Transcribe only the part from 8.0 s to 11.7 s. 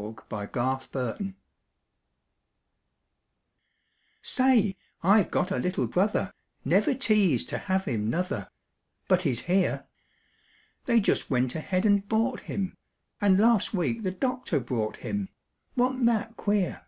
nuther, But he's here; They just went